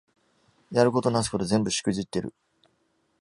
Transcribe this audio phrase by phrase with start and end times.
[0.71, 2.33] やることなすこと全部しくじってる